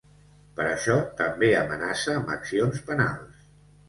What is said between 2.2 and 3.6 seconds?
amb accions penals.